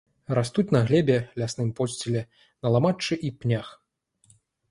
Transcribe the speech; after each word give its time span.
Растуць 0.37 0.71
на 0.75 0.79
глебе, 0.87 1.17
лясным 1.41 1.69
подсціле, 1.81 2.23
на 2.67 2.73
ламаччы 2.79 3.15
і 3.29 3.33
пнях. 3.43 3.67